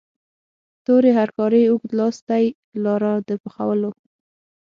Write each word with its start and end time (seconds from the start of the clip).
تورې 0.85 1.11
هرکارې 1.19 1.61
اوږد 1.69 1.91
لاستی 1.99 2.45
لاره 2.85 3.13
د 3.27 3.29
پخولو. 3.43 3.91